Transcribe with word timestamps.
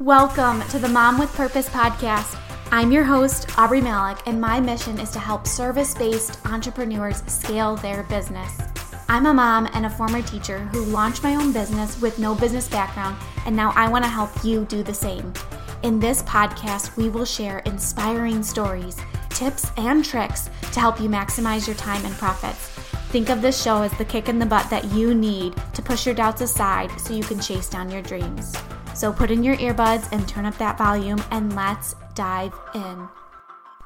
Welcome 0.00 0.62
to 0.68 0.78
the 0.78 0.86
Mom 0.86 1.18
with 1.18 1.34
Purpose 1.34 1.68
podcast. 1.68 2.38
I'm 2.70 2.92
your 2.92 3.02
host, 3.02 3.48
Aubree 3.48 3.82
Malick, 3.82 4.22
and 4.26 4.40
my 4.40 4.60
mission 4.60 4.96
is 5.00 5.10
to 5.10 5.18
help 5.18 5.44
service 5.44 5.92
based 5.92 6.38
entrepreneurs 6.46 7.24
scale 7.26 7.74
their 7.74 8.04
business. 8.04 8.56
I'm 9.08 9.26
a 9.26 9.34
mom 9.34 9.68
and 9.72 9.86
a 9.86 9.90
former 9.90 10.22
teacher 10.22 10.60
who 10.60 10.84
launched 10.84 11.24
my 11.24 11.34
own 11.34 11.50
business 11.52 12.00
with 12.00 12.20
no 12.20 12.36
business 12.36 12.68
background, 12.68 13.16
and 13.44 13.56
now 13.56 13.72
I 13.74 13.88
want 13.88 14.04
to 14.04 14.08
help 14.08 14.30
you 14.44 14.66
do 14.66 14.84
the 14.84 14.94
same. 14.94 15.32
In 15.82 15.98
this 15.98 16.22
podcast, 16.22 16.96
we 16.96 17.08
will 17.08 17.24
share 17.24 17.58
inspiring 17.66 18.44
stories, 18.44 18.96
tips, 19.30 19.72
and 19.76 20.04
tricks 20.04 20.48
to 20.70 20.78
help 20.78 21.00
you 21.00 21.08
maximize 21.08 21.66
your 21.66 21.74
time 21.74 22.04
and 22.06 22.14
profits. 22.14 22.68
Think 23.10 23.30
of 23.30 23.42
this 23.42 23.60
show 23.60 23.82
as 23.82 23.98
the 23.98 24.04
kick 24.04 24.28
in 24.28 24.38
the 24.38 24.46
butt 24.46 24.70
that 24.70 24.84
you 24.92 25.12
need 25.12 25.56
to 25.74 25.82
push 25.82 26.06
your 26.06 26.14
doubts 26.14 26.40
aside 26.40 26.92
so 27.00 27.14
you 27.14 27.24
can 27.24 27.40
chase 27.40 27.68
down 27.68 27.90
your 27.90 28.02
dreams. 28.02 28.54
So 28.98 29.12
put 29.12 29.30
in 29.30 29.44
your 29.44 29.54
earbuds 29.58 30.08
and 30.10 30.26
turn 30.26 30.44
up 30.44 30.58
that 30.58 30.76
volume 30.76 31.22
and 31.30 31.54
let's 31.54 31.94
dive 32.16 32.52
in. 32.74 33.08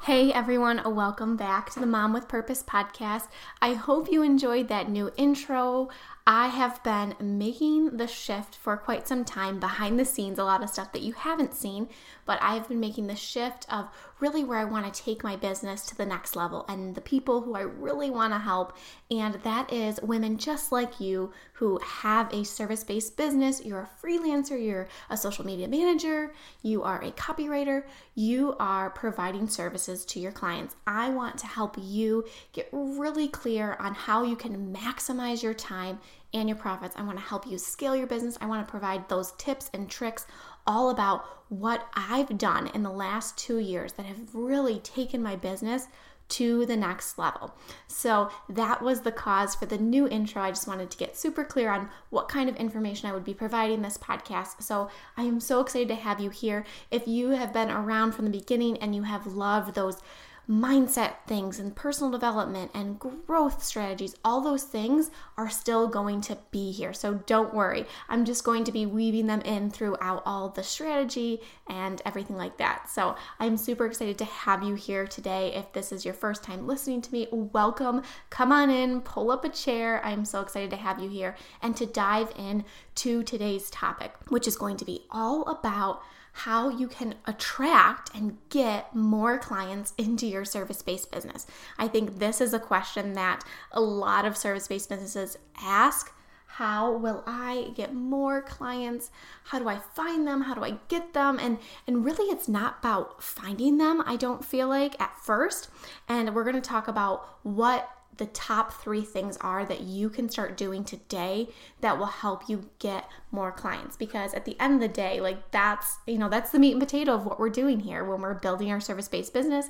Hey 0.03 0.33
everyone, 0.33 0.81
welcome 0.85 1.37
back 1.37 1.69
to 1.69 1.79
the 1.79 1.85
Mom 1.85 2.11
with 2.11 2.27
Purpose 2.27 2.61
podcast. 2.61 3.29
I 3.61 3.73
hope 3.73 4.11
you 4.11 4.21
enjoyed 4.21 4.67
that 4.67 4.89
new 4.89 5.11
intro. 5.15 5.87
I 6.25 6.47
have 6.47 6.81
been 6.83 7.15
making 7.19 7.97
the 7.97 8.07
shift 8.07 8.55
for 8.55 8.77
quite 8.77 9.09
some 9.09 9.25
time 9.25 9.59
behind 9.59 9.99
the 9.99 10.05
scenes, 10.05 10.39
a 10.39 10.45
lot 10.45 10.63
of 10.63 10.69
stuff 10.69 10.93
that 10.93 11.01
you 11.01 11.11
haven't 11.11 11.53
seen, 11.53 11.89
but 12.25 12.41
I 12.41 12.53
have 12.53 12.69
been 12.69 12.79
making 12.79 13.07
the 13.07 13.15
shift 13.15 13.65
of 13.69 13.89
really 14.21 14.45
where 14.45 14.57
I 14.57 14.63
want 14.63 14.93
to 14.93 15.03
take 15.03 15.21
my 15.21 15.35
business 15.35 15.85
to 15.87 15.97
the 15.97 16.05
next 16.05 16.37
level 16.37 16.63
and 16.69 16.95
the 16.95 17.01
people 17.01 17.41
who 17.41 17.55
I 17.55 17.61
really 17.61 18.09
want 18.09 18.31
to 18.31 18.39
help. 18.39 18.77
And 19.11 19.35
that 19.43 19.73
is 19.73 19.99
women 20.01 20.37
just 20.37 20.71
like 20.71 21.01
you 21.01 21.33
who 21.53 21.77
have 21.83 22.33
a 22.33 22.45
service 22.45 22.85
based 22.85 23.17
business. 23.17 23.63
You're 23.65 23.81
a 23.81 24.05
freelancer, 24.05 24.61
you're 24.63 24.87
a 25.09 25.17
social 25.17 25.45
media 25.45 25.67
manager, 25.67 26.33
you 26.61 26.83
are 26.83 27.01
a 27.03 27.11
copywriter, 27.11 27.83
you 28.15 28.55
are 28.61 28.89
providing 28.91 29.49
services 29.93 30.05
to 30.05 30.19
your 30.19 30.31
clients. 30.31 30.75
I 30.87 31.09
want 31.09 31.37
to 31.39 31.47
help 31.47 31.75
you 31.79 32.25
get 32.51 32.67
really 32.71 33.27
clear 33.27 33.75
on 33.79 33.93
how 33.93 34.23
you 34.23 34.35
can 34.35 34.75
maximize 34.75 35.43
your 35.43 35.53
time 35.53 35.99
and 36.33 36.49
your 36.49 36.57
profits. 36.57 36.95
I 36.97 37.03
want 37.03 37.17
to 37.17 37.23
help 37.23 37.45
you 37.47 37.57
scale 37.57 37.95
your 37.95 38.07
business. 38.07 38.37
I 38.41 38.47
want 38.47 38.65
to 38.65 38.71
provide 38.71 39.07
those 39.07 39.33
tips 39.33 39.69
and 39.73 39.89
tricks 39.89 40.25
all 40.65 40.89
about 40.89 41.25
what 41.49 41.87
I've 41.93 42.37
done 42.37 42.67
in 42.73 42.83
the 42.83 42.89
last 42.89 43.37
two 43.37 43.59
years 43.59 43.93
that 43.93 44.05
have 44.05 44.33
really 44.33 44.79
taken 44.79 45.21
my 45.21 45.35
business 45.35 45.87
to 46.29 46.65
the 46.65 46.77
next 46.77 47.17
level. 47.17 47.53
So 47.87 48.29
that 48.49 48.81
was 48.81 49.01
the 49.01 49.11
cause 49.11 49.55
for 49.55 49.65
the 49.65 49.77
new 49.77 50.07
intro. 50.07 50.41
I 50.41 50.49
just 50.49 50.67
wanted 50.67 50.89
to 50.91 50.97
get 50.97 51.17
super 51.17 51.43
clear 51.43 51.71
on 51.71 51.89
what 52.09 52.27
kind 52.27 52.49
of 52.49 52.55
information 52.55 53.09
I 53.09 53.13
would 53.13 53.23
be 53.23 53.33
providing 53.33 53.81
this 53.81 53.97
podcast. 53.97 54.61
So 54.61 54.89
I 55.17 55.23
am 55.23 55.39
so 55.39 55.59
excited 55.59 55.89
to 55.89 55.95
have 55.95 56.19
you 56.19 56.29
here. 56.29 56.65
If 56.91 57.07
you 57.07 57.31
have 57.31 57.53
been 57.53 57.69
around 57.69 58.13
from 58.13 58.25
the 58.25 58.31
beginning 58.31 58.77
and 58.77 58.95
you 58.95 59.03
have 59.03 59.27
loved 59.27 59.75
those 59.75 60.01
mindset 60.49 61.13
things 61.25 61.59
and 61.59 61.75
personal 61.75 62.11
development 62.11 62.71
and 62.73 62.99
growth 62.99 63.63
strategies, 63.63 64.15
all 64.25 64.41
those 64.41 64.63
things 64.63 65.09
are 65.37 65.49
still 65.49 65.87
going 65.87 66.21
to 66.21 66.37
be 66.51 66.71
here. 66.71 66.93
So 66.93 67.15
don't 67.25 67.53
worry. 67.53 67.85
I'm 68.09 68.25
just 68.25 68.43
going 68.43 68.63
to 68.65 68.71
be 68.71 68.85
weaving 68.85 69.27
them 69.27 69.41
in 69.41 69.71
throughout 69.71 70.21
all 70.25 70.49
the 70.49 70.63
strategy 70.63 71.41
and 71.67 72.01
everything 72.05 72.35
like 72.35 72.57
that. 72.57 72.89
So 72.89 73.15
I'm 73.39 73.57
super 73.57 73.85
excited 73.85 74.17
to 74.17 74.25
have 74.25 74.63
you 74.63 74.75
here 74.75 75.07
today. 75.07 75.53
If 75.53 75.71
this 75.73 75.91
is 75.91 76.03
your 76.03 76.13
first 76.13 76.43
time 76.43 76.67
listening 76.67 77.01
to 77.03 77.11
me, 77.11 77.27
welcome. 77.31 78.01
Come 78.29 78.51
on 78.51 78.69
in, 78.69 79.01
pull 79.01 79.31
up 79.31 79.45
a 79.45 79.49
chair. 79.49 80.03
I'm 80.03 80.25
so 80.25 80.41
excited 80.41 80.69
to 80.71 80.75
have 80.75 80.99
you 80.99 81.09
here 81.09 81.35
and 81.61 81.75
to 81.77 81.85
dive 81.85 82.33
in 82.37 82.65
to 82.95 83.23
today's 83.23 83.69
topic, 83.69 84.13
which 84.27 84.47
is 84.47 84.57
going 84.57 84.77
to 84.77 84.85
be 84.85 85.05
all 85.09 85.43
about 85.43 86.01
how 86.33 86.67
you 86.69 86.87
can 86.87 87.15
attract 87.25 88.13
and 88.15 88.37
get 88.49 88.93
more 88.95 89.37
clients 89.37 89.93
into 89.97 90.25
your 90.25 90.45
service 90.45 90.81
based 90.81 91.11
business. 91.11 91.45
I 91.77 91.87
think 91.87 92.19
this 92.19 92.41
is 92.41 92.53
a 92.53 92.59
question 92.59 93.13
that 93.13 93.43
a 93.71 93.81
lot 93.81 94.25
of 94.25 94.35
service 94.35 94.67
based 94.67 94.89
businesses 94.89 95.37
ask. 95.61 96.11
How 96.47 96.91
will 96.91 97.23
I 97.25 97.71
get 97.75 97.95
more 97.95 98.41
clients? 98.41 99.09
How 99.45 99.57
do 99.57 99.67
I 99.67 99.79
find 99.95 100.27
them? 100.27 100.41
How 100.41 100.53
do 100.53 100.63
I 100.63 100.77
get 100.87 101.13
them? 101.13 101.39
And 101.39 101.57
and 101.87 102.05
really 102.05 102.25
it's 102.25 102.47
not 102.47 102.77
about 102.79 103.23
finding 103.23 103.77
them, 103.77 104.03
I 104.05 104.15
don't 104.15 104.45
feel 104.45 104.67
like 104.67 104.99
at 105.01 105.17
first. 105.19 105.69
And 106.07 106.35
we're 106.35 106.43
going 106.43 106.55
to 106.55 106.61
talk 106.61 106.87
about 106.87 107.39
what 107.43 107.89
the 108.17 108.25
top 108.27 108.73
three 108.73 109.01
things 109.01 109.37
are 109.41 109.65
that 109.65 109.81
you 109.81 110.09
can 110.09 110.29
start 110.29 110.57
doing 110.57 110.83
today 110.83 111.49
that 111.81 111.97
will 111.97 112.05
help 112.05 112.49
you 112.49 112.69
get 112.79 113.09
more 113.31 113.51
clients. 113.51 113.97
Because 113.97 114.33
at 114.33 114.45
the 114.45 114.59
end 114.59 114.75
of 114.75 114.79
the 114.81 114.87
day 114.87 115.19
like 115.21 115.51
that's 115.51 115.97
you 116.07 116.17
know 116.17 116.29
that's 116.29 116.51
the 116.51 116.59
meat 116.59 116.71
and 116.71 116.81
potato 116.81 117.13
of 117.13 117.25
what 117.25 117.39
we're 117.39 117.49
doing 117.49 117.81
here. 117.81 118.03
When 118.03 118.21
we're 118.21 118.33
building 118.33 118.71
our 118.71 118.79
service-based 118.79 119.33
business 119.33 119.67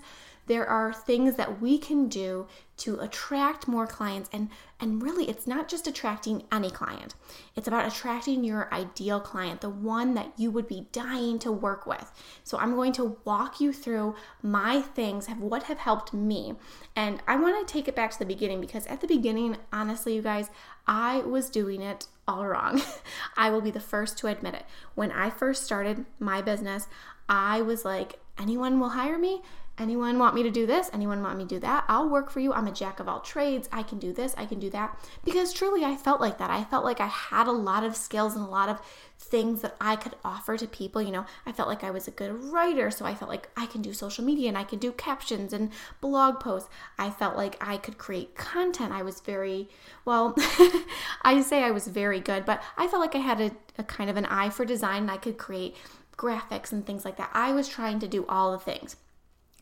there 0.47 0.67
are 0.67 0.93
things 0.93 1.35
that 1.35 1.61
we 1.61 1.77
can 1.77 2.07
do 2.07 2.47
to 2.75 2.99
attract 2.99 3.67
more 3.67 3.87
clients. 3.87 4.29
And 4.33 4.49
and 4.79 5.01
really 5.01 5.29
it's 5.29 5.47
not 5.47 5.69
just 5.69 5.87
attracting 5.87 6.43
any 6.51 6.69
client. 6.69 7.15
It's 7.55 7.67
about 7.67 7.87
attracting 7.87 8.43
your 8.43 8.73
ideal 8.73 9.19
client 9.19 9.61
the 9.61 9.69
one 9.69 10.15
that 10.15 10.33
you 10.35 10.51
would 10.51 10.67
be 10.67 10.87
dying 10.91 11.39
to 11.39 11.51
work 11.51 11.85
with. 11.85 12.11
So 12.43 12.57
i'm 12.57 12.75
going 12.75 12.93
to 12.93 13.17
walk 13.25 13.61
you 13.61 13.71
through 13.71 14.15
my 14.41 14.81
things 14.81 15.27
have 15.27 15.39
what 15.39 15.63
have 15.63 15.79
helped 15.79 16.13
me. 16.13 16.55
And 16.95 17.21
i 17.27 17.35
want 17.35 17.65
to 17.65 17.71
take 17.71 17.87
it 17.87 17.95
back 17.95 18.11
to 18.11 18.19
the 18.19 18.25
beginning 18.25 18.59
because 18.59 18.85
at 18.87 19.01
the 19.01 19.07
beginning 19.07 19.57
honestly 19.71 20.15
you 20.15 20.21
guys 20.21 20.49
i 20.87 21.19
was 21.19 21.49
doing 21.49 21.81
it 21.81 22.07
all 22.27 22.47
wrong. 22.47 22.81
I 23.37 23.49
will 23.49 23.61
be 23.61 23.71
the 23.71 23.79
first 23.79 24.17
to 24.19 24.27
admit 24.27 24.55
it. 24.55 24.65
When 24.95 25.11
i 25.11 25.29
first 25.29 25.63
started 25.63 26.05
my 26.19 26.41
business 26.41 26.87
i 27.29 27.61
was 27.61 27.85
like 27.85 28.19
anyone 28.39 28.79
will 28.79 28.89
hire 28.89 29.17
me 29.17 29.41
Anyone 29.79 30.19
want 30.19 30.35
me 30.35 30.43
to 30.43 30.51
do 30.51 30.67
this? 30.67 30.91
Anyone 30.93 31.23
want 31.23 31.35
me 31.35 31.45
to 31.45 31.49
do 31.49 31.59
that? 31.59 31.85
I'll 31.87 32.07
work 32.07 32.29
for 32.29 32.39
you. 32.39 32.53
I'm 32.53 32.67
a 32.67 32.71
jack 32.71 32.99
of 32.99 33.09
all 33.09 33.21
trades. 33.21 33.67
I 33.71 33.81
can 33.81 33.97
do 33.97 34.13
this. 34.13 34.35
I 34.37 34.45
can 34.45 34.59
do 34.59 34.69
that. 34.69 34.95
Because 35.25 35.51
truly, 35.51 35.83
I 35.83 35.95
felt 35.95 36.21
like 36.21 36.37
that. 36.37 36.51
I 36.51 36.63
felt 36.63 36.85
like 36.85 37.01
I 37.01 37.07
had 37.07 37.47
a 37.47 37.51
lot 37.51 37.83
of 37.83 37.95
skills 37.95 38.35
and 38.35 38.45
a 38.45 38.49
lot 38.49 38.69
of 38.69 38.79
things 39.17 39.61
that 39.61 39.75
I 39.81 39.95
could 39.95 40.15
offer 40.23 40.57
to 40.57 40.67
people. 40.67 41.01
You 41.01 41.11
know, 41.11 41.25
I 41.47 41.51
felt 41.51 41.67
like 41.67 41.83
I 41.83 41.89
was 41.89 42.07
a 42.07 42.11
good 42.11 42.31
writer. 42.31 42.91
So 42.91 43.03
I 43.03 43.15
felt 43.15 43.31
like 43.31 43.49
I 43.57 43.65
can 43.65 43.81
do 43.81 43.93
social 43.93 44.23
media 44.23 44.47
and 44.47 44.57
I 44.59 44.63
can 44.63 44.77
do 44.77 44.91
captions 44.91 45.53
and 45.53 45.71
blog 46.01 46.39
posts. 46.39 46.69
I 46.99 47.09
felt 47.09 47.35
like 47.35 47.57
I 47.59 47.77
could 47.77 47.97
create 47.97 48.35
content. 48.35 48.91
I 48.91 49.01
was 49.01 49.21
very, 49.21 49.69
well, 50.05 50.35
I 51.23 51.41
say 51.41 51.63
I 51.63 51.71
was 51.71 51.87
very 51.87 52.19
good, 52.19 52.45
but 52.45 52.61
I 52.77 52.87
felt 52.87 53.01
like 53.01 53.15
I 53.15 53.19
had 53.19 53.41
a, 53.41 53.51
a 53.79 53.83
kind 53.83 54.11
of 54.11 54.17
an 54.17 54.27
eye 54.27 54.51
for 54.51 54.65
design 54.65 55.01
and 55.03 55.11
I 55.11 55.17
could 55.17 55.39
create 55.39 55.75
graphics 56.15 56.71
and 56.71 56.85
things 56.85 57.05
like 57.05 57.17
that. 57.17 57.31
I 57.33 57.53
was 57.53 57.67
trying 57.67 57.99
to 58.01 58.07
do 58.07 58.23
all 58.29 58.51
the 58.51 58.59
things. 58.59 58.97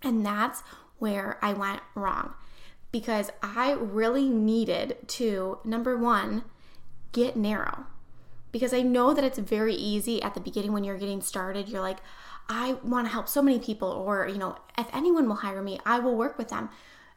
And 0.03 0.25
that's 0.25 0.63
where 0.99 1.37
I 1.41 1.53
went 1.53 1.81
wrong 1.95 2.33
because 2.91 3.29
I 3.41 3.73
really 3.73 4.29
needed 4.29 4.97
to, 5.07 5.59
number 5.63 5.97
one, 5.97 6.43
get 7.11 7.35
narrow. 7.35 7.85
Because 8.51 8.73
I 8.73 8.81
know 8.81 9.13
that 9.13 9.23
it's 9.23 9.39
very 9.39 9.73
easy 9.73 10.21
at 10.21 10.33
the 10.33 10.41
beginning 10.41 10.73
when 10.73 10.83
you're 10.83 10.97
getting 10.97 11.21
started. 11.21 11.69
You're 11.69 11.81
like, 11.81 11.99
I 12.49 12.73
want 12.83 13.07
to 13.07 13.13
help 13.13 13.29
so 13.29 13.41
many 13.41 13.59
people, 13.59 13.87
or, 13.87 14.27
you 14.27 14.37
know, 14.37 14.57
if 14.77 14.87
anyone 14.93 15.27
will 15.27 15.37
hire 15.37 15.61
me, 15.61 15.79
I 15.85 15.99
will 15.99 16.17
work 16.17 16.37
with 16.37 16.49
them. 16.49 16.69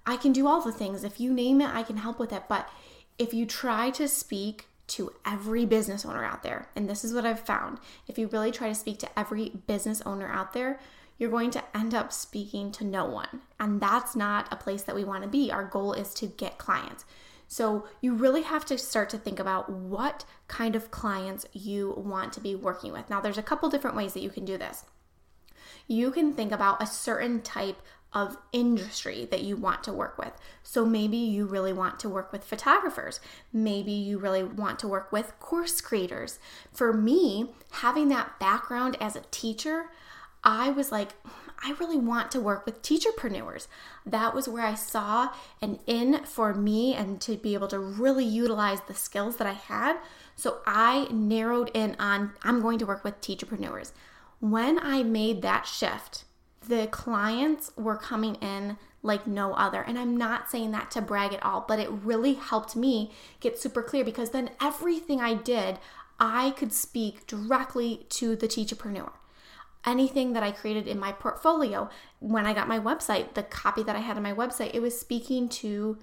I 0.07 0.17
can 0.17 0.33
do 0.33 0.47
all 0.47 0.61
the 0.61 0.71
things. 0.71 1.03
If 1.03 1.19
you 1.19 1.33
name 1.33 1.61
it, 1.61 1.75
I 1.75 1.83
can 1.83 1.97
help 1.97 2.21
with 2.21 2.33
it. 2.33 2.45
But 2.49 2.69
if 3.19 3.35
you 3.35 3.47
try 3.47 3.91
to 3.91 4.07
speak 4.07 4.67
to 4.87 5.13
every 5.27 5.65
business 5.65 6.05
owner 6.05 6.23
out 6.23 6.43
there, 6.43 6.69
and 6.77 6.89
this 6.89 7.05
is 7.05 7.13
what 7.13 7.27
I've 7.27 7.41
found 7.41 7.79
if 8.07 8.19
you 8.19 8.29
really 8.29 8.53
try 8.53 8.69
to 8.69 8.75
speak 8.75 8.99
to 9.01 9.19
every 9.19 9.51
business 9.67 10.03
owner 10.03 10.29
out 10.29 10.53
there, 10.53 10.79
you're 11.19 11.31
going 11.31 11.51
to 11.53 11.63
end 11.77 11.95
up 11.95 12.13
speaking 12.13 12.73
to 12.73 12.85
no 12.85 13.05
one. 13.05 13.41
And 13.61 13.81
that's 13.81 14.17
not 14.17 14.53
a 14.53 14.57
place 14.57 14.83
that 14.83 14.95
we 14.95 15.05
want 15.05 15.23
to 15.23 15.29
be. 15.29 15.51
Our 15.51 15.65
goal 15.65 15.93
is 15.93 16.13
to 16.15 16.27
get 16.27 16.59
clients. 16.59 17.05
So 17.47 17.87
you 18.01 18.15
really 18.15 18.43
have 18.43 18.65
to 18.67 18.79
start 18.79 19.11
to 19.11 19.19
think 19.19 19.39
about 19.39 19.71
what 19.71 20.25
kind 20.49 20.75
of 20.75 20.91
clients 20.91 21.47
you 21.53 21.95
want 21.97 22.33
to 22.33 22.41
be 22.41 22.55
working 22.55 22.93
with. 22.93 23.09
Now, 23.09 23.21
there's 23.21 23.39
a 23.39 23.43
couple 23.43 23.69
different 23.69 23.97
ways 23.97 24.15
that 24.15 24.23
you 24.23 24.31
can 24.31 24.45
do 24.45 24.59
this. 24.59 24.85
You 25.87 26.11
can 26.11 26.33
think 26.33 26.51
about 26.51 26.83
a 26.83 26.87
certain 26.87 27.43
type 27.43 27.81
of 28.15 28.37
industry 28.53 29.27
that 29.31 29.43
you 29.43 29.57
want 29.57 29.83
to 29.83 29.93
work 29.93 30.17
with. 30.17 30.33
So 30.63 30.87
maybe 30.87 31.17
you 31.17 31.47
really 31.47 31.73
want 31.73 31.99
to 32.01 32.09
work 32.09 32.33
with 32.33 32.45
photographers. 32.45 33.21
Maybe 33.53 33.91
you 33.91 34.19
really 34.19 34.45
want 34.45 34.79
to 34.81 34.89
work 34.89 35.11
with 35.11 35.39
course 35.41 35.81
creators. 35.81 36.39
For 36.73 36.93
me, 36.93 37.51
having 37.73 38.09
that 38.09 38.39
background 38.39 38.97
as 39.01 39.17
a 39.17 39.23
teacher, 39.33 39.87
I 40.44 40.70
was 40.70 40.93
like, 40.93 41.12
I 41.62 41.75
really 41.81 41.96
want 41.96 42.31
to 42.32 42.41
work 42.41 42.67
with 42.67 42.82
teacherpreneurs. 42.82 43.67
That 44.05 44.35
was 44.35 44.46
where 44.46 44.67
I 44.67 44.75
saw 44.75 45.31
an 45.62 45.79
in 45.87 46.25
for 46.25 46.52
me 46.52 46.94
and 46.94 47.20
to 47.23 47.37
be 47.37 47.55
able 47.55 47.69
to 47.69 47.79
really 47.79 48.25
utilize 48.25 48.81
the 48.82 48.94
skills 48.94 49.37
that 49.37 49.46
I 49.46 49.55
had. 49.55 49.96
So 50.37 50.58
I 50.67 51.08
narrowed 51.11 51.70
in 51.73 51.96
on 51.99 52.32
I'm 52.43 52.61
going 52.61 52.79
to 52.81 52.87
work 52.87 53.02
with 53.02 53.20
teacherpreneurs. 53.23 53.93
When 54.41 54.79
I 54.79 55.02
made 55.02 55.41
that 55.41 55.67
shift, 55.67 56.25
the 56.69 56.87
clients 56.88 57.73
were 57.76 57.96
coming 57.96 58.35
in 58.37 58.76
like 59.02 59.26
no 59.26 59.55
other. 59.55 59.81
And 59.81 59.99
I'm 59.99 60.17
not 60.17 60.50
saying 60.50 60.73
that 60.73 60.91
to 60.93 61.00
brag 61.00 61.32
at 61.32 61.43
all, 61.43 61.64
but 61.67 61.79
it 61.79 61.91
really 61.91 62.35
helped 62.35 62.76
me 62.76 63.12
get 63.41 63.58
super 63.58 63.82
clear 63.82 64.05
because 64.05 64.31
then 64.31 64.50
everything 64.61 65.20
I 65.20 65.35
did, 65.35 65.79
I 66.20 66.50
could 66.50 66.73
speak 66.73 67.26
directly 67.26 68.06
to 68.11 68.37
the 68.37 68.49
teacherpreneur. 68.49 69.12
Anything 69.87 70.33
that 70.33 70.43
I 70.43 70.51
created 70.51 70.89
in 70.89 70.99
my 70.99 71.13
portfolio, 71.13 71.91
when 72.21 72.47
I 72.47 72.55
got 72.55 72.69
my 72.69 72.81
website, 72.81 73.35
the 73.35 73.43
copy 73.43 73.83
that 73.83 73.97
I 73.97 74.01
had 74.01 74.17
on 74.17 74.23
my 74.23 74.33
website, 74.33 74.75
it 74.75 74.81
was 74.81 74.99
speaking 74.99 75.49
to 75.51 75.99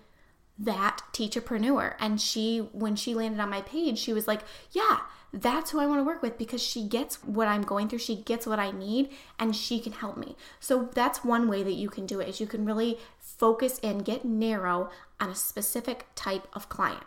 that 0.60 1.02
teacherpreneur. 1.14 1.96
And 2.00 2.22
she, 2.22 2.60
when 2.72 2.96
she 2.96 3.16
landed 3.16 3.40
on 3.40 3.50
my 3.50 3.62
page, 3.62 3.98
she 3.98 4.14
was 4.14 4.28
like, 4.28 4.42
Yeah, 4.72 5.00
that's 5.34 5.72
who 5.72 5.80
I 5.80 5.86
want 5.86 6.00
to 6.00 6.04
work 6.04 6.22
with 6.22 6.38
because 6.38 6.62
she 6.62 6.88
gets 6.88 7.24
what 7.24 7.48
I'm 7.48 7.62
going 7.62 7.88
through, 7.88 8.00
she 8.00 8.18
gets 8.18 8.46
what 8.46 8.60
I 8.60 8.72
need, 8.72 9.10
and 9.40 9.56
she 9.56 9.80
can 9.80 9.94
help 9.94 10.18
me. 10.18 10.36
So 10.60 10.90
that's 10.94 11.24
one 11.24 11.48
way 11.48 11.64
that 11.64 11.74
you 11.74 11.90
can 11.90 12.06
do 12.06 12.20
it 12.20 12.28
is 12.28 12.42
you 12.42 12.48
can 12.48 12.66
really 12.66 13.00
focus 13.20 13.80
and 13.82 14.04
get 14.04 14.26
narrow 14.26 14.90
on 15.20 15.30
a 15.30 15.36
specific 15.36 16.08
type 16.16 16.48
of 16.54 16.70
client. 16.70 17.06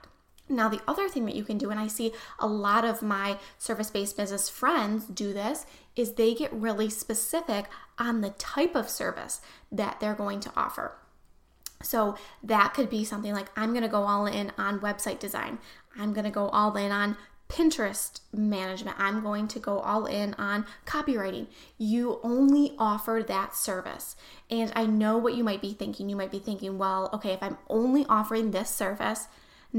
Now, 0.48 0.68
the 0.68 0.82
other 0.86 1.08
thing 1.08 1.24
that 1.24 1.34
you 1.34 1.44
can 1.44 1.56
do, 1.56 1.70
and 1.70 1.80
I 1.80 1.86
see 1.86 2.12
a 2.38 2.46
lot 2.46 2.84
of 2.84 3.00
my 3.00 3.38
service 3.56 3.90
based 3.90 4.16
business 4.16 4.48
friends 4.48 5.06
do 5.06 5.32
this, 5.32 5.64
is 5.96 6.12
they 6.12 6.34
get 6.34 6.52
really 6.52 6.90
specific 6.90 7.66
on 7.98 8.20
the 8.20 8.30
type 8.30 8.74
of 8.74 8.90
service 8.90 9.40
that 9.72 10.00
they're 10.00 10.14
going 10.14 10.40
to 10.40 10.52
offer. 10.54 10.96
So 11.82 12.16
that 12.42 12.74
could 12.74 12.90
be 12.90 13.04
something 13.04 13.32
like 13.32 13.48
I'm 13.56 13.70
going 13.70 13.82
to 13.82 13.88
go 13.88 14.04
all 14.04 14.26
in 14.26 14.52
on 14.58 14.80
website 14.80 15.18
design. 15.18 15.58
I'm 15.98 16.12
going 16.12 16.24
to 16.24 16.30
go 16.30 16.48
all 16.48 16.76
in 16.76 16.90
on 16.90 17.16
Pinterest 17.48 18.20
management. 18.32 18.98
I'm 18.98 19.22
going 19.22 19.48
to 19.48 19.58
go 19.58 19.78
all 19.78 20.06
in 20.06 20.34
on 20.34 20.64
copywriting. 20.86 21.46
You 21.78 22.20
only 22.22 22.74
offer 22.78 23.22
that 23.26 23.54
service. 23.54 24.16
And 24.50 24.72
I 24.74 24.86
know 24.86 25.18
what 25.18 25.34
you 25.34 25.44
might 25.44 25.60
be 25.60 25.72
thinking. 25.72 26.08
You 26.08 26.16
might 26.16 26.30
be 26.30 26.38
thinking, 26.38 26.78
well, 26.78 27.10
okay, 27.12 27.32
if 27.32 27.42
I'm 27.42 27.58
only 27.68 28.06
offering 28.08 28.50
this 28.50 28.70
service, 28.70 29.28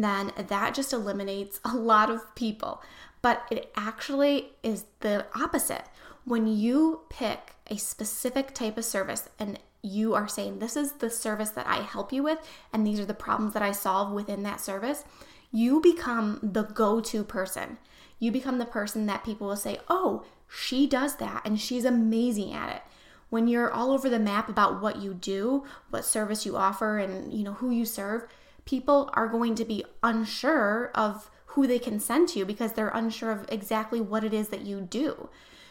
then 0.04 0.32
that 0.36 0.76
just 0.76 0.94
eliminates 0.94 1.60
a 1.64 1.76
lot 1.76 2.10
of 2.10 2.36
people. 2.36 2.82
But 3.22 3.44
it 3.50 3.72
actually 3.76 4.50
is 4.62 4.86
the 5.00 5.26
opposite. 5.34 5.86
When 6.26 6.48
you 6.48 7.02
pick 7.10 7.54
a 7.70 7.78
specific 7.78 8.54
type 8.54 8.78
of 8.78 8.86
service 8.86 9.30
and 9.40 9.60
you 9.82 10.14
are 10.14 10.28
saying, 10.28 10.60
This 10.60 10.76
is 10.76 10.94
the 10.94 11.10
service 11.10 11.52
that 11.52 11.68
I 11.68 11.78
help 11.78 12.12
you 12.12 12.24
with, 12.24 12.40
and 12.74 12.86
these 12.86 13.00
are 13.00 13.06
the 13.06 13.14
problems 13.14 13.54
that 13.54 13.64
I 13.64 13.72
solve 13.72 14.12
within 14.12 14.44
that 14.44 14.60
service, 14.60 15.04
you 15.52 15.80
become 15.80 16.40
the 16.44 16.64
go 16.64 17.00
to 17.00 17.24
person. 17.24 17.78
You 18.20 18.32
become 18.32 18.58
the 18.58 18.66
person 18.66 19.06
that 19.06 19.24
people 19.24 19.48
will 19.48 19.56
say, 19.56 19.80
oh, 19.90 20.26
she 20.48 20.88
does 20.88 21.16
that 21.18 21.42
and 21.46 21.60
she's 21.60 21.86
amazing 21.86 22.54
at 22.54 22.76
it. 22.76 22.82
When 23.30 23.48
you're 23.48 23.72
all 23.72 23.92
over 23.92 24.10
the 24.10 24.20
map 24.20 24.50
about 24.50 24.82
what 24.82 24.98
you 24.98 25.14
do, 25.14 25.64
what 25.90 26.06
service 26.06 26.46
you 26.46 26.56
offer, 26.56 26.98
and 26.98 27.34
you 27.34 27.44
know 27.44 27.54
who 27.54 27.72
you 27.72 27.86
serve, 27.86 28.28
people 28.66 29.10
are 29.14 29.28
going 29.28 29.56
to 29.56 29.66
be 29.66 29.84
unsure 30.04 30.92
of 30.96 31.30
who 31.48 31.68
they 31.68 31.80
can 31.80 32.00
send 32.00 32.28
to 32.30 32.40
you 32.40 32.46
because 32.46 32.74
they're 32.74 32.90
unsure 32.90 33.32
of 33.32 33.46
exactly 33.50 34.02
what 34.02 34.24
it 34.24 34.34
is 34.34 34.50
that 34.50 34.62
you 34.62 34.82
do. 34.82 35.30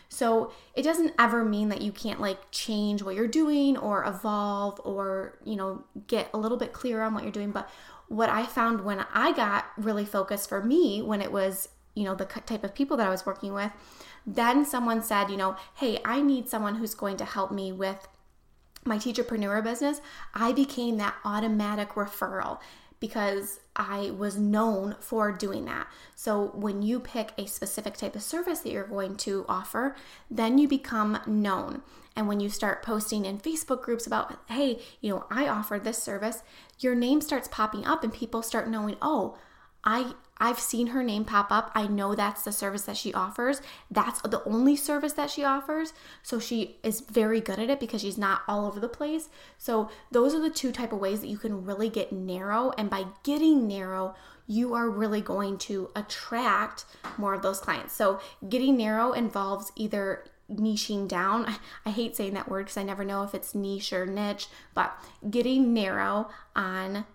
So 0.08 0.52
it 0.75 0.82
doesn't 0.82 1.12
ever 1.19 1.44
mean 1.44 1.69
that 1.70 1.82
you 1.82 1.91
can't 1.91 2.20
like 2.20 2.38
change 2.50 3.02
what 3.02 3.17
you're 3.17 3.26
doing 3.26 3.76
or 3.76 4.05
evolve 4.05 4.81
or, 4.85 5.38
you 5.44 5.56
know, 5.56 5.85
get 6.06 6.31
a 6.32 6.38
little 6.38 6.56
bit 6.56 6.73
clearer 6.73 7.02
on 7.02 7.14
what 7.14 7.25
you're 7.25 7.32
doing. 7.32 7.50
But 7.50 7.69
what 8.08 8.31
I 8.31 8.46
found 8.46 8.82
when 8.82 9.05
I 9.12 9.32
got 9.32 9.67
really 9.76 10.05
focused 10.05 10.49
for 10.49 10.62
me, 10.62 11.02
when 11.02 11.20
it 11.20 11.32
was, 11.32 11.69
you 11.94 12.05
know, 12.05 12.14
the 12.14 12.26
type 12.26 12.64
of 12.64 12.75
people 12.75 12.96
that 12.96 13.06
I 13.06 13.11
was 13.11 13.26
working 13.26 13.52
with, 13.52 13.73
then 14.26 14.64
someone 14.64 15.02
said, 15.02 15.31
you 15.31 15.37
know, 15.37 15.56
hey, 15.75 15.99
I 16.05 16.23
need 16.23 16.49
someone 16.49 16.76
who's 16.76 16.94
going 16.94 17.17
to 17.19 17.25
help 17.25 17.50
me 17.50 17.73
with 17.73 18.08
my 18.85 18.99
teacherpreneur 18.99 19.64
business. 19.64 20.00
I 20.35 20.52
became 20.52 20.96
that 20.99 21.14
automatic 21.25 21.91
referral 21.91 22.61
because 23.00 23.61
I 23.76 24.12
was 24.17 24.37
known 24.37 24.96
for 25.00 25.32
doing 25.32 25.64
that. 25.67 25.88
So 26.14 26.52
when 26.55 26.82
you 26.82 27.00
pick 27.00 27.32
a 27.37 27.46
specific 27.46 27.96
type 27.96 28.14
of 28.14 28.23
service 28.23 28.61
that 28.61 28.73
you're 28.73 28.87
going 28.87 29.17
to 29.19 29.44
offer, 29.49 29.96
then 30.31 30.58
you 30.58 30.69
become 30.69 31.19
known. 31.26 31.82
And 32.17 32.29
when 32.29 32.41
you 32.41 32.49
start 32.49 32.82
posting 32.82 33.25
in 33.25 33.38
Facebook 33.38 33.82
groups 33.82 34.06
about, 34.06 34.38
hey, 34.49 34.81
you 35.00 35.11
know, 35.11 35.26
I 35.31 35.49
offer 35.49 35.79
this 35.79 36.02
service, 36.02 36.43
your 36.79 36.94
name 36.94 37.20
starts 37.20 37.49
popping 37.49 37.85
up 37.85 38.05
and 38.05 38.12
people 38.12 38.43
start 38.43 38.69
knowing, 38.69 38.96
oh, 39.02 39.37
I 39.84 40.14
I've 40.38 40.58
seen 40.58 40.88
her 40.88 41.02
name 41.02 41.25
pop 41.25 41.52
up. 41.52 41.70
I 41.75 41.86
know 41.86 42.14
that's 42.14 42.42
the 42.42 42.50
service 42.50 42.82
that 42.82 42.96
she 42.96 43.14
offers. 43.14 43.62
That's 43.90 44.20
the 44.22 44.42
only 44.44 44.75
service 44.75 45.12
that 45.12 45.31
she 45.31 45.44
offers. 45.44 45.92
So 46.22 46.40
she 46.40 46.76
is 46.82 47.00
very 47.00 47.40
good 47.40 47.60
at 47.60 47.70
it 47.70 47.78
because 47.78 48.00
she's 48.00 48.19
not 48.19 48.42
all 48.48 48.66
over 48.66 48.81
the 48.81 48.88
place. 48.88 49.28
So 49.58 49.90
those 50.10 50.34
are 50.34 50.40
the 50.40 50.50
two 50.50 50.72
type 50.72 50.92
of 50.92 50.98
ways 50.98 51.20
that 51.20 51.28
you 51.28 51.38
can 51.38 51.64
really 51.64 51.88
get 51.88 52.12
narrow 52.12 52.72
and 52.76 52.90
by 52.90 53.06
getting 53.22 53.69
narrow, 53.69 54.16
you 54.46 54.75
are 54.75 54.90
really 54.90 55.20
going 55.20 55.56
to 55.56 55.90
attract 55.94 56.84
more 57.16 57.32
of 57.32 57.42
those 57.42 57.60
clients. 57.60 57.94
So 57.94 58.20
getting 58.48 58.76
narrow 58.76 59.12
involves 59.12 59.72
either 59.76 60.25
niching 60.50 61.08
down. 61.08 61.46
I, 61.86 61.90
hate 61.90 62.16
saying 62.16 62.34
that 62.34 62.48
word 62.48 62.64
because 62.64 62.76
I 62.76 62.82
never 62.82 63.04
know 63.04 63.22
if 63.22 63.34
it's 63.34 63.54
niche 63.54 63.92
or 63.92 64.04
niche, 64.04 64.48
but 64.75 64.94
getting 65.31 65.72
narrow 65.72 66.28
on 66.54 67.06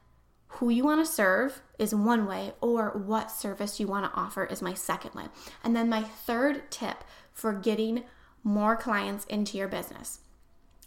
who 0.53 0.69
you 0.69 0.83
want 0.83 1.05
to 1.05 1.11
serve 1.11 1.61
is 1.77 1.93
one 1.93 2.25
way, 2.25 2.53
or 2.59 2.89
what 2.89 3.31
service 3.31 3.79
you 3.79 3.87
want 3.87 4.11
to 4.11 4.19
offer 4.19 4.45
is 4.45 4.61
my 4.61 4.73
second 4.73 5.13
way. 5.13 5.25
And 5.63 5.75
then 5.75 5.89
my 5.89 6.01
third 6.01 6.69
tip 6.71 7.03
for 7.33 7.53
getting 7.53 8.03
more 8.43 8.75
clients 8.75 9.25
into 9.25 9.57
your 9.57 9.67
business. 9.67 10.19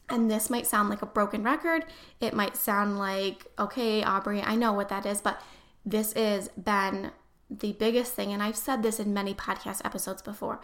And 0.08 0.30
this 0.30 0.50
might 0.50 0.66
sound 0.66 0.90
like 0.90 1.00
a 1.00 1.06
broken 1.06 1.42
record. 1.42 1.86
It 2.20 2.34
might 2.34 2.56
sound 2.56 2.98
like, 2.98 3.46
okay, 3.58 4.02
Aubree, 4.02 4.42
I 4.44 4.56
know 4.56 4.72
what 4.72 4.88
that 4.88 5.06
is, 5.06 5.20
but 5.20 5.40
this 5.86 6.12
has 6.14 6.48
been 6.50 7.12
the 7.48 7.72
biggest 7.72 8.14
thing. 8.14 8.32
And 8.32 8.42
I've 8.42 8.56
said 8.56 8.82
this 8.82 8.98
in 8.98 9.14
many 9.14 9.32
podcast 9.32 9.80
episodes 9.84 10.22
before. 10.22 10.60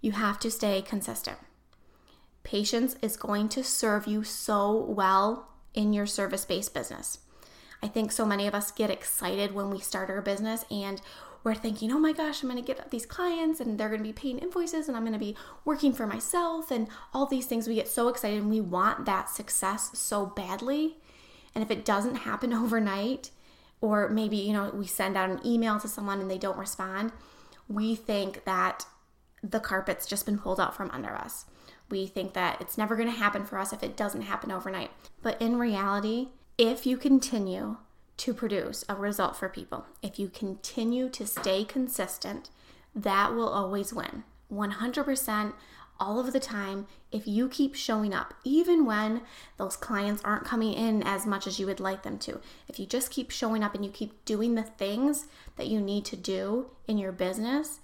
You 0.00 0.12
have 0.12 0.38
to 0.40 0.50
stay 0.50 0.82
consistent. 0.82 1.38
Patience 2.42 2.96
is 3.00 3.16
going 3.16 3.48
to 3.50 3.64
serve 3.64 4.06
you 4.06 4.24
so 4.24 4.84
well 4.88 5.48
in 5.74 5.92
your 5.92 6.06
service 6.06 6.44
based 6.44 6.74
business. 6.74 7.20
I 7.86 7.88
think 7.88 8.10
so 8.10 8.26
many 8.26 8.48
of 8.48 8.54
us 8.54 8.72
get 8.72 8.90
excited 8.90 9.54
when 9.54 9.70
we 9.70 9.78
start 9.78 10.10
our 10.10 10.20
business 10.20 10.64
and 10.72 11.00
we're 11.44 11.54
thinking, 11.54 11.92
oh 11.92 12.00
my 12.00 12.12
gosh, 12.12 12.42
I'm 12.42 12.50
going 12.50 12.60
to 12.60 12.66
get 12.66 12.90
these 12.90 13.06
clients 13.06 13.60
and 13.60 13.78
they're 13.78 13.90
going 13.90 14.00
to 14.00 14.04
be 14.04 14.12
paying 14.12 14.40
invoices 14.40 14.88
and 14.88 14.96
I'm 14.96 15.04
going 15.04 15.12
to 15.12 15.20
be 15.20 15.36
working 15.64 15.92
for 15.92 16.04
myself 16.04 16.72
and 16.72 16.88
all 17.14 17.26
these 17.26 17.46
things. 17.46 17.68
We 17.68 17.76
get 17.76 17.86
so 17.86 18.08
excited 18.08 18.40
and 18.40 18.50
we 18.50 18.60
want 18.60 19.06
that 19.06 19.30
success 19.30 19.90
so 19.96 20.26
badly. 20.26 20.96
And 21.54 21.62
if 21.62 21.70
it 21.70 21.84
doesn't 21.84 22.16
happen 22.16 22.52
overnight, 22.64 23.30
or 23.80 24.08
maybe, 24.08 24.38
you 24.38 24.52
know, 24.52 24.70
we 24.70 24.88
send 24.88 25.16
out 25.16 25.30
an 25.30 25.46
email 25.46 25.78
to 25.78 25.86
someone 25.86 26.20
and 26.20 26.28
they 26.28 26.38
don't 26.38 26.58
respond, 26.58 27.12
we 27.68 27.94
think 27.94 28.44
that 28.46 28.84
the 29.44 29.60
carpet's 29.60 30.06
just 30.06 30.26
been 30.26 30.40
pulled 30.40 30.58
out 30.58 30.74
from 30.74 30.90
under 30.90 31.14
us. 31.14 31.44
We 31.88 32.08
think 32.08 32.32
that 32.32 32.60
it's 32.60 32.76
never 32.76 32.96
going 32.96 33.12
to 33.12 33.16
happen 33.16 33.44
for 33.44 33.60
us 33.60 33.72
if 33.72 33.84
it 33.84 33.96
doesn't 33.96 34.22
happen 34.22 34.50
overnight. 34.50 34.90
But 35.22 35.40
in 35.40 35.56
reality, 35.56 36.30
if 36.58 36.86
you 36.86 36.96
continue 36.96 37.76
to 38.16 38.32
produce 38.32 38.84
a 38.88 38.94
result 38.94 39.36
for 39.36 39.48
people, 39.48 39.86
if 40.02 40.18
you 40.18 40.28
continue 40.28 41.08
to 41.10 41.26
stay 41.26 41.64
consistent, 41.64 42.48
that 42.94 43.34
will 43.34 43.48
always 43.48 43.92
win. 43.92 44.24
100% 44.50 45.52
all 45.98 46.18
of 46.18 46.32
the 46.32 46.40
time 46.40 46.86
if 47.12 47.26
you 47.26 47.48
keep 47.48 47.74
showing 47.74 48.14
up, 48.14 48.34
even 48.44 48.86
when 48.86 49.22
those 49.58 49.76
clients 49.76 50.22
aren't 50.24 50.44
coming 50.44 50.72
in 50.72 51.02
as 51.02 51.26
much 51.26 51.46
as 51.46 51.58
you 51.58 51.66
would 51.66 51.80
like 51.80 52.02
them 52.02 52.18
to. 52.18 52.40
If 52.68 52.78
you 52.78 52.86
just 52.86 53.10
keep 53.10 53.30
showing 53.30 53.62
up 53.62 53.74
and 53.74 53.84
you 53.84 53.90
keep 53.90 54.24
doing 54.24 54.54
the 54.54 54.62
things 54.62 55.26
that 55.56 55.68
you 55.68 55.80
need 55.80 56.04
to 56.06 56.16
do 56.16 56.70
in 56.86 56.96
your 56.96 57.12
business, 57.12 57.80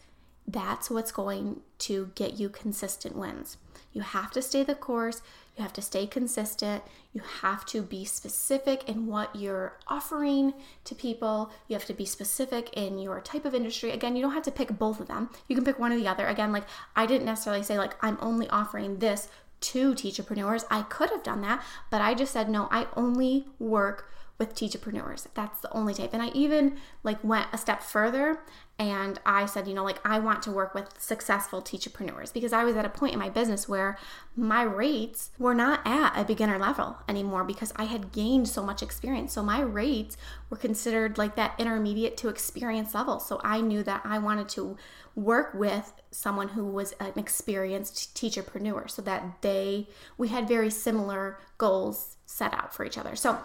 that's 0.47 0.91
what's 0.91 1.13
going 1.13 1.61
to 1.79 2.11
get 2.15 2.39
you 2.39 2.49
consistent 2.49 3.17
wins. 3.17 3.57
You 3.93 4.01
have 4.01 4.31
to 4.33 4.43
stay 4.43 4.63
the 4.63 4.75
course. 4.75 5.21
You 5.57 5.63
have 5.63 5.73
to 5.75 5.83
stay 5.83 6.07
consistent. 6.07 6.83
You 7.13 7.21
have 7.43 7.67
to 7.67 7.83
be 7.83 8.07
specific 8.07 8.89
in 8.89 9.07
what 9.07 9.37
you're 9.37 9.79
offering 9.87 10.55
to 10.85 10.95
people. 10.95 11.51
You 11.69 11.75
have 11.75 11.85
to 11.87 11.93
be 11.93 12.07
specific 12.07 12.71
in 12.73 12.99
your 12.99 13.21
type 13.21 13.45
of 13.45 13.55
industry. 13.55 13.91
Again, 13.91 14.17
you 14.17 14.23
don't 14.23 14.33
have 14.33 14.45
to 14.45 14.51
pick 14.51 14.79
both 14.79 14.99
of 14.99 15.09
them. 15.09 15.29
You 15.49 15.55
can 15.55 15.65
pick 15.65 15.79
one 15.79 15.93
or 15.93 15.99
the 15.99 16.09
other. 16.09 16.27
Again, 16.27 16.53
like 16.53 16.65
I 16.97 17.05
didn't 17.05 17.27
necessarily 17.27 17.63
say 17.63 17.77
like 17.77 18.03
I'm 18.03 18.17
only 18.21 18.49
offering 18.49 18.99
this 18.99 19.29
to 19.61 19.93
teachapreneurs. 19.93 20.65
I 20.71 20.83
could 20.83 21.11
have 21.11 21.23
done 21.23 21.43
that, 21.43 21.63
but 21.91 22.01
I 22.01 22.15
just 22.15 22.33
said 22.33 22.49
no, 22.49 22.69
I 22.71 22.87
only 22.97 23.47
work 23.59 24.11
with 24.43 24.57
teachapreneurs. 24.57 25.29
That's 25.35 25.61
the 25.61 25.73
only 25.73 25.95
type. 25.95 26.13
And 26.13 26.21
I 26.21 26.29
even 26.31 26.77
like 27.05 27.23
went 27.23 27.47
a 27.53 27.59
step 27.59 27.81
further 27.81 28.41
and 28.77 29.21
I 29.25 29.47
said, 29.47 29.69
you 29.69 29.75
know, 29.75 29.85
like 29.85 30.05
I 30.05 30.19
want 30.19 30.43
to 30.43 30.51
work 30.51 30.75
with 30.75 31.01
successful 31.01 31.63
teachapreneurs 31.63 32.33
because 32.33 32.53
I 32.53 32.65
was 32.65 32.75
at 32.75 32.85
a 32.85 32.89
point 32.89 33.13
in 33.13 33.21
my 33.21 33.29
business 33.29 33.69
where 33.69 33.97
my 34.35 34.63
rates 34.63 35.31
were 35.39 35.55
not 35.55 35.81
at 35.85 36.19
a 36.21 36.25
beginner 36.25 36.59
level 36.59 36.97
anymore 37.09 37.45
because 37.45 37.73
I 37.77 37.85
had 37.85 38.11
gained 38.11 38.49
so 38.49 38.65
much 38.65 38.83
experience. 38.83 39.33
So 39.33 39.45
my 39.45 39.61
rates 39.61 40.17
were 40.51 40.57
considered 40.57 41.19
like 41.19 41.37
that 41.37 41.55
intermediate 41.59 42.17
to 42.19 42.29
experience 42.29 42.95
level. 42.97 43.21
So 43.21 43.41
I 43.45 43.61
knew 43.61 43.85
that 43.85 44.01
I 44.05 44.19
wanted 44.19 44.49
to 44.51 44.77
work 45.15 45.55
with 45.55 45.93
someone 46.11 46.49
who 46.49 46.65
was 46.65 46.93
an 46.99 47.13
experienced 47.17 48.17
teacherpreneur 48.17 48.91
so 48.91 49.03
that 49.03 49.43
they 49.43 49.87
we 50.19 50.29
had 50.29 50.49
very 50.49 50.71
similar 50.71 51.39
goals 51.59 52.17
set 52.27 52.53
out 52.53 52.75
for 52.75 52.85
each 52.85 52.99
other. 52.99 53.15
So 53.15 53.39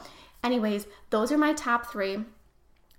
anyways, 0.43 0.87
those 1.09 1.31
are 1.31 1.37
my 1.37 1.53
top 1.53 1.91
3. 1.91 2.19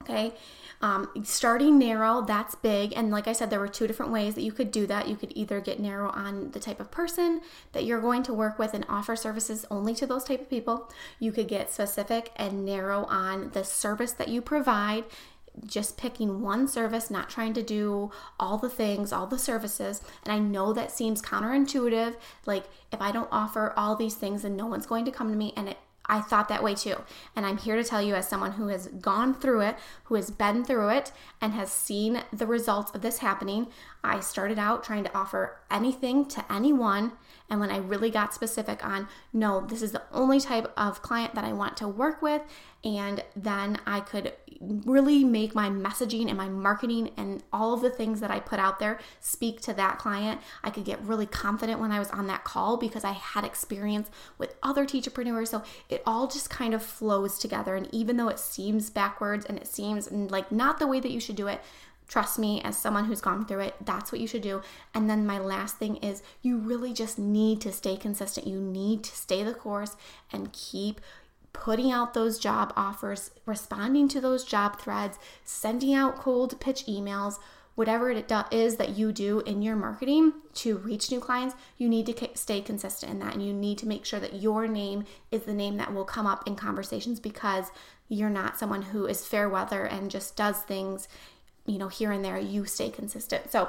Okay. 0.03 0.33
Um, 0.81 1.09
starting 1.25 1.77
narrow, 1.79 2.23
that's 2.23 2.55
big. 2.55 2.93
And 2.95 3.11
like 3.11 3.27
I 3.27 3.33
said, 3.33 3.51
there 3.51 3.59
were 3.59 3.69
two 3.69 3.89
different 3.89 4.13
ways 4.13 4.37
that 4.37 4.43
you 4.43 4.53
could 4.53 4.71
do 4.71 4.87
that. 4.87 5.09
You 5.09 5.17
could 5.17 5.33
either 5.35 5.61
get 5.61 5.81
narrow 5.81 6.11
on 6.11 6.53
the 6.53 6.61
type 6.61 6.79
of 6.79 6.93
person 6.93 7.41
that 7.73 7.85
you're 7.85 8.01
going 8.01 8.23
to 8.25 8.33
work 8.33 8.61
with 8.61 8.75
and 8.75 8.87
offer 8.89 9.17
services 9.17 9.67
only 9.73 9.95
to 9.97 10.07
those 10.07 10.23
type 10.23 10.41
of 10.41 10.49
people. 10.49 10.89
You 11.19 11.33
could 11.33 11.49
get 11.49 11.73
specific 11.73 12.31
and 12.37 12.65
narrow 12.65 13.05
on 13.07 13.51
the 13.55 13.65
service 13.65 14.13
that 14.13 14.29
you 14.29 14.41
provide 14.41 15.05
just 15.67 15.97
picking 15.97 16.41
one 16.41 16.69
service, 16.69 17.11
not 17.11 17.29
trying 17.29 17.53
to 17.55 17.63
do 17.63 18.13
all 18.39 18.59
the 18.59 18.69
things, 18.69 19.13
all 19.13 19.27
the 19.27 19.39
services. 19.39 20.01
And 20.25 20.33
I 20.33 20.39
know 20.39 20.73
that 20.73 20.93
seems 20.93 21.21
counterintuitive. 21.21 22.15
Like, 22.47 22.65
if 22.93 23.01
I 23.01 23.11
don't 23.11 23.29
offer 23.33 23.73
all 23.77 23.97
these 23.97 24.15
things, 24.15 24.43
then 24.43 24.57
no 24.57 24.67
one's 24.67 24.87
going 24.87 25.05
to 25.07 25.11
come 25.11 25.31
to 25.31 25.37
me. 25.37 25.53
And 25.57 25.69
it 25.69 25.79
I 26.09 26.21
thought 26.21 26.49
that 26.49 26.63
way 26.63 26.75
too. 26.75 26.97
And 27.37 27.45
I'm 27.45 27.59
here 27.59 27.77
to 27.77 27.85
tell 27.85 28.01
you, 28.01 28.15
as 28.15 28.29
someone 28.29 28.53
who 28.53 28.69
has 28.69 28.89
gone 28.89 29.35
through 29.35 29.61
it, 29.61 29.77
who 30.05 30.15
has 30.15 30.31
been 30.31 30.65
through 30.65 30.89
it, 30.91 31.13
and 31.41 31.53
has 31.53 31.71
seen 31.71 32.23
the 32.33 32.47
results 32.47 32.91
of 32.95 33.03
this 33.03 33.19
happening, 33.19 33.69
I 34.03 34.21
started 34.21 34.59
out 34.59 34.85
trying 34.85 35.05
to 35.05 35.17
offer 35.17 35.61
anything 35.71 36.25
to 36.27 36.45
anyone. 36.51 37.13
And 37.51 37.61
when 37.61 37.71
I 37.71 37.79
really 37.79 38.11
got 38.11 38.35
specific 38.35 38.85
on, 38.85 39.09
no, 39.33 39.61
this 39.61 39.83
is 39.83 39.93
the 39.93 40.03
only 40.13 40.41
type 40.41 40.73
of 40.77 41.03
client 41.03 41.35
that 41.35 41.45
I 41.45 41.53
want 41.53 41.77
to 41.79 41.89
work 41.89 42.23
with, 42.23 42.43
and 42.85 43.25
then 43.35 43.79
I 43.87 44.01
could 44.01 44.33
really 44.61 45.25
make 45.25 45.55
my 45.55 45.69
messaging 45.69 46.29
and 46.29 46.37
my 46.37 46.49
marketing 46.49 47.11
and 47.17 47.43
all 47.53 47.75
of 47.75 47.81
the 47.81 47.91
things 47.91 48.21
that 48.21 48.31
I 48.31 48.41
put 48.41 48.59
out 48.59 48.79
there 48.79 48.99
speak 49.21 49.61
to 49.63 49.75
that 49.75 49.99
client. 49.99 50.41
I 50.65 50.71
could 50.71 50.85
get 50.85 51.01
really 51.03 51.27
confident 51.27 51.81
when 51.81 51.93
I 51.93 51.99
was 51.99 52.11
on 52.11 52.27
that 52.29 52.45
call 52.45 52.77
because 52.77 53.05
I 53.05 53.13
had 53.13 53.45
experience 53.45 54.11
with 54.37 54.57
other 54.63 54.85
teachapreneurs. 54.85 55.49
So 55.49 55.63
it 55.89 56.03
all 56.07 56.27
just 56.27 56.51
kind 56.51 56.75
of 56.75 56.83
flows 56.83 57.39
together. 57.39 57.77
And 57.77 57.89
even 57.93 58.17
though 58.17 58.29
it 58.29 58.39
seems 58.39 58.91
backwards 58.91 59.45
and 59.47 59.59
it 59.59 59.67
seems 59.67 60.11
like 60.11 60.51
not 60.51 60.79
the 60.79 60.87
way 60.87 61.01
that 61.01 61.13
you 61.13 61.21
should 61.21 61.37
do 61.37 61.47
it, 61.47 61.61
Trust 62.09 62.39
me, 62.39 62.63
as 62.63 62.79
someone 62.79 63.05
who's 63.05 63.21
gone 63.21 63.45
through 63.45 63.61
it, 63.61 63.75
that's 63.85 64.11
what 64.11 64.21
you 64.21 64.27
should 64.27 64.41
do. 64.41 64.63
And 64.95 65.11
then 65.11 65.27
my 65.27 65.39
last 65.39 65.77
thing 65.77 65.97
is 65.97 66.23
you 66.41 66.57
really 66.57 66.95
just 66.95 67.19
need 67.19 67.61
to 67.61 67.71
stay 67.71 67.99
consistent. 67.99 68.47
You 68.47 68.61
need 68.61 69.05
to 69.05 69.15
stay 69.15 69.43
the 69.43 69.53
course 69.53 69.95
and 70.33 70.51
keep 70.55 71.03
putting 71.53 71.91
out 71.91 72.15
those 72.15 72.39
job 72.39 72.73
offers, 72.77 73.31
responding 73.47 74.09
to 74.09 74.21
those 74.21 74.45
job 74.45 74.81
threads, 74.81 75.19
sending 75.45 75.95
out 75.95 76.17
cold 76.17 76.61
pitch 76.61 76.85
emails, 76.87 77.39
whatever 77.75 78.11
it 78.11 78.33
is 78.51 78.77
that 78.77 78.97
you 78.97 79.13
do 79.13 79.41
in 79.41 79.63
your 79.63 79.77
marketing 79.77 80.33
to 80.53 80.79
reach 80.79 81.13
new 81.13 81.21
clients, 81.21 81.55
you 81.77 81.89
need 81.89 82.07
to 82.07 82.29
stay 82.35 82.61
consistent 82.61 83.13
in 83.13 83.19
that. 83.21 83.35
And 83.35 83.47
you 83.47 83.53
need 83.53 83.79
to 83.79 83.87
make 83.87 84.05
sure 84.05 84.19
that 84.19 84.43
your 84.43 84.67
name 84.67 85.05
is 85.31 85.43
the 85.43 85.55
name 85.55 85.77
that 85.77 85.95
will 85.95 86.05
come 86.05 86.27
up 86.27 86.47
in 86.47 86.57
conversations 86.57 87.21
because 87.21 87.71
you're 88.09 88.31
not 88.31 88.59
someone 88.59 88.83
who 88.83 89.07
is 89.07 89.27
fair 89.27 89.49
weather 89.49 89.85
and 89.85 90.11
just 90.11 90.37
does 90.37 90.59
things, 90.59 91.07
you 91.67 91.79
know, 91.79 91.89
here 91.89 92.11
and 92.11 92.25
there. 92.25 92.39
You 92.39 92.65
stay 92.65 92.91
consistent. 92.91 93.53
So, 93.53 93.69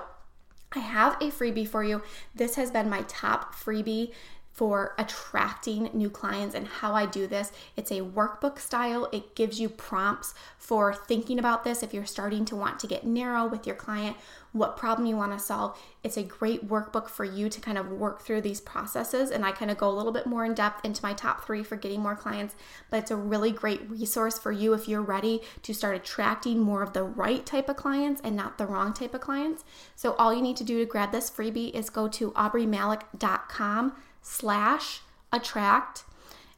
I 0.72 0.80
have 0.80 1.14
a 1.16 1.32
freebie 1.32 1.68
for 1.68 1.84
you. 1.84 2.04
This 2.36 2.56
has 2.56 2.70
been 2.70 2.90
my 2.90 3.04
top 3.08 3.56
freebie 3.56 4.12
for 4.60 4.94
attracting 4.98 5.90
new 5.94 6.10
clients 6.10 6.54
and 6.54 6.68
how 6.68 6.94
I 6.94 7.06
do 7.06 7.28
this. 7.28 7.54
It's 7.78 7.92
a 7.92 8.02
workbook 8.02 8.60
style. 8.60 9.08
It 9.14 9.34
gives 9.34 9.58
you 9.58 9.70
prompts 9.70 10.34
for 10.58 10.94
thinking 10.94 11.40
about 11.40 11.64
this 11.64 11.82
if 11.82 11.94
you're 11.94 12.06
starting 12.06 12.44
to 12.44 12.58
want 12.58 12.78
to 12.82 12.88
get 12.88 13.06
narrow 13.06 13.48
with 13.48 13.66
your 13.66 13.78
client, 13.78 14.18
what 14.52 14.76
problem 14.76 15.08
you 15.08 15.16
want 15.16 15.32
to 15.32 15.40
solve. 15.40 15.80
It's 16.04 16.18
a 16.18 16.24
great 16.24 16.68
workbook 16.68 17.08
for 17.08 17.24
you 17.24 17.48
to 17.48 17.62
kind 17.62 17.78
of 17.78 17.90
work 17.90 18.22
through 18.22 18.42
these 18.42 18.60
processes. 18.60 19.32
And 19.32 19.46
I 19.46 19.54
kind 19.54 19.72
of 19.72 19.78
go 19.78 19.90
a 19.90 19.96
little 19.96 20.12
bit 20.12 20.26
more 20.26 20.44
in 20.44 20.56
depth 20.56 20.84
into 20.84 21.02
my 21.02 21.14
top 21.14 21.46
three 21.46 21.64
for 21.64 21.78
getting 21.78 22.02
more 22.02 22.18
clients, 22.18 22.54
but 22.90 22.98
it's 22.98 23.12
a 23.12 23.16
really 23.16 23.52
great 23.52 23.90
resource 23.90 24.38
for 24.38 24.52
you 24.52 24.74
if 24.74 24.90
you're 24.90 25.02
ready 25.02 25.40
to 25.62 25.74
start 25.74 25.96
attracting 25.96 26.60
more 26.60 26.84
of 26.84 26.92
the 26.92 27.04
right 27.04 27.46
type 27.46 27.70
of 27.70 27.78
clients 27.78 28.20
and 28.26 28.36
not 28.36 28.58
the 28.58 28.66
wrong 28.66 28.92
type 28.92 29.14
of 29.14 29.22
clients. 29.22 29.64
So 29.96 30.16
all 30.16 30.34
you 30.34 30.42
need 30.42 30.58
to 30.58 30.66
do 30.66 30.80
to 30.80 30.86
grab 30.86 31.14
this 31.14 31.30
freebie 31.30 31.72
is 31.72 31.90
go 31.90 32.10
to 32.10 32.32
aubreemalick.com 32.32 33.94
slash 34.30 35.02
attract. 35.32 36.04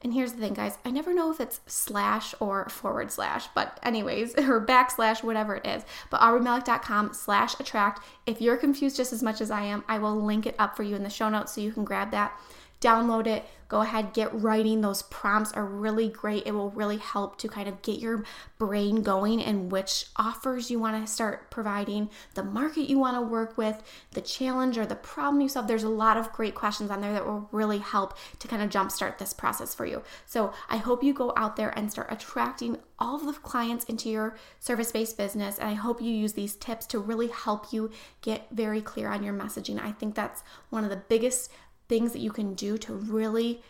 And 0.04 0.14
here's 0.14 0.34
the 0.34 0.40
thing, 0.40 0.56
guys 0.56 0.78
I 0.84 0.92
never 0.92 1.14
know 1.14 1.32
if 1.32 1.40
it's 1.40 1.62
slash 1.68 2.36
or 2.40 2.68
forward 2.70 3.12
slash, 3.12 3.48
but, 3.56 3.80
anyways, 3.84 4.36
or 4.38 4.66
backslash, 4.66 5.24
whatever 5.24 5.56
it 5.56 5.66
is. 5.66 5.84
But 6.10 6.22
aubreemalick.com 6.22 7.14
slash 7.14 7.60
attract. 7.60 8.04
If 8.26 8.42
you're 8.42 8.58
confused 8.58 8.98
just 8.98 9.14
as 9.14 9.24
much 9.24 9.42
as 9.42 9.52
I 9.52 9.64
am, 9.64 9.84
I 9.88 10.00
will 10.00 10.20
link 10.20 10.46
it 10.46 10.56
up 10.60 10.76
for 10.76 10.84
you 10.84 10.96
in 10.96 11.04
the 11.04 11.10
show 11.10 11.30
notes 11.30 11.54
so 11.54 11.62
you 11.62 11.72
can 11.72 11.84
grab 11.84 12.12
that 12.12 12.38
download 12.82 13.28
it, 13.28 13.46
go 13.72 13.80
ahead, 13.80 14.12
get 14.12 14.34
writing. 14.34 14.82
Those 14.82 15.04
prompts 15.04 15.54
are 15.54 15.66
really 15.66 16.10
great. 16.10 16.46
It 16.46 16.52
will 16.52 16.72
really 16.72 16.98
help 16.98 17.38
to 17.38 17.48
kind 17.48 17.70
of 17.70 17.82
get 17.82 18.00
your 18.00 18.26
brain 18.58 19.02
going 19.02 19.42
and 19.42 19.72
which 19.72 20.08
offers 20.18 20.70
you 20.70 20.78
want 20.78 21.02
to 21.02 21.10
start 21.10 21.50
providing, 21.50 22.10
the 22.34 22.44
market 22.44 22.90
you 22.90 23.00
want 23.00 23.16
to 23.16 23.22
work 23.22 23.58
with, 23.58 23.82
the 24.12 24.20
challenge 24.20 24.78
or 24.78 24.86
the 24.86 24.96
problem 24.96 25.40
you 25.40 25.48
solve. 25.48 25.68
There's 25.68 25.84
a 25.84 25.90
lot 25.90 26.18
of 26.18 26.34
great 26.34 26.54
questions 26.54 26.92
on 26.92 27.00
there 27.00 27.14
that 27.14 27.26
will 27.26 27.48
really 27.54 27.78
help 27.78 28.18
to 28.40 28.48
kind 28.50 28.62
of 28.62 28.70
jumpstart 28.70 29.20
this 29.20 29.32
process 29.32 29.74
for 29.74 29.86
you. 29.86 30.04
So 30.26 30.52
I 30.70 30.76
hope 30.76 31.02
you 31.02 31.14
go 31.14 31.32
out 31.38 31.56
there 31.56 31.70
and 31.70 31.90
start 31.90 32.12
attracting 32.12 32.78
all 33.00 33.16
of 33.16 33.26
the 33.26 33.34
clients 33.34 33.86
into 33.86 34.10
your 34.10 34.36
service 34.60 34.92
based 34.92 35.18
business. 35.18 35.58
And 35.58 35.70
I 35.70 35.76
hope 35.76 36.02
you 36.02 36.12
use 36.12 36.34
these 36.34 36.56
tips 36.56 36.86
to 36.88 37.00
really 37.00 37.30
help 37.30 37.72
you 37.72 37.90
get 38.22 38.48
very 38.52 38.82
clear 38.82 39.08
on 39.08 39.24
your 39.24 39.34
messaging. 39.34 39.82
I 39.82 39.94
think 39.94 40.14
that's 40.14 40.44
one 40.70 40.84
of 40.84 40.90
the 40.90 40.98
biggest 40.98 41.50
things 41.92 42.14
that 42.14 42.20
you 42.20 42.32
can 42.32 42.54
do 42.54 42.78
to 42.78 42.94
really 42.94 43.62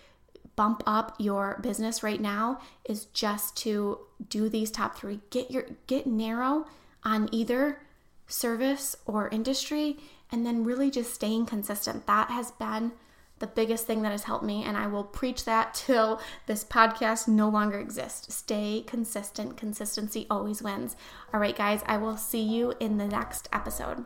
bump 0.56 0.84
up 0.86 1.16
your 1.18 1.60
business 1.64 2.04
right 2.04 2.22
now 2.22 2.62
is 2.86 3.06
just 3.06 3.58
to 3.58 3.98
do 4.30 4.48
these 4.48 4.70
top 4.70 4.96
3 4.96 5.20
get 5.32 5.50
your 5.50 5.66
get 5.88 6.06
narrow 6.06 6.68
on 7.04 7.28
either 7.32 7.82
service 8.28 8.96
or 9.08 9.28
industry 9.30 9.98
and 10.32 10.46
then 10.46 10.64
really 10.64 10.92
just 10.92 11.12
staying 11.12 11.48
consistent 11.48 12.06
that 12.06 12.30
has 12.30 12.52
been 12.52 12.92
the 13.40 13.48
biggest 13.48 13.88
thing 13.88 14.04
that 14.04 14.12
has 14.12 14.26
helped 14.26 14.46
me 14.46 14.64
and 14.64 14.78
I 14.78 14.86
will 14.86 15.04
preach 15.04 15.44
that 15.46 15.74
till 15.86 16.22
this 16.46 16.64
podcast 16.64 17.28
no 17.28 17.50
longer 17.50 17.80
exists. 17.80 18.32
Stay 18.36 18.84
consistent. 18.86 19.58
Consistency 19.58 20.28
always 20.30 20.62
wins. 20.62 20.96
All 21.34 21.40
right 21.40 21.56
guys, 21.56 21.82
I 21.88 21.98
will 21.98 22.18
see 22.18 22.44
you 22.44 22.76
in 22.80 23.00
the 23.00 23.08
next 23.08 23.50
episode. 23.52 24.06